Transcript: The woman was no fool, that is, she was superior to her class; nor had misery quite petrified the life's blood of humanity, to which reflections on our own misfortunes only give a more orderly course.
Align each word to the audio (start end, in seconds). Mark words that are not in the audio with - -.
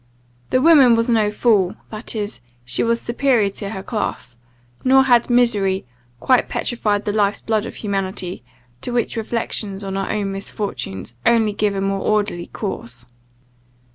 The 0.49 0.63
woman 0.63 0.95
was 0.95 1.09
no 1.09 1.29
fool, 1.29 1.75
that 1.91 2.15
is, 2.15 2.41
she 2.65 2.81
was 2.81 2.99
superior 2.99 3.51
to 3.51 3.69
her 3.69 3.83
class; 3.83 4.35
nor 4.83 5.03
had 5.03 5.29
misery 5.29 5.85
quite 6.19 6.49
petrified 6.49 7.05
the 7.05 7.13
life's 7.13 7.41
blood 7.41 7.67
of 7.67 7.75
humanity, 7.75 8.43
to 8.81 8.89
which 8.91 9.15
reflections 9.15 9.83
on 9.83 9.95
our 9.97 10.09
own 10.09 10.31
misfortunes 10.31 11.13
only 11.23 11.53
give 11.53 11.75
a 11.75 11.81
more 11.81 12.01
orderly 12.01 12.47
course. 12.47 13.05